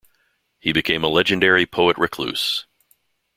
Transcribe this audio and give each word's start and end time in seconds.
He 0.57 0.71
became 0.73 1.03
a 1.03 1.07
legendary 1.09 1.67
poet-recluse. 1.67 2.65